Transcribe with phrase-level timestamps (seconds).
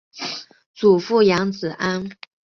[0.73, 2.09] 祖父杨子安。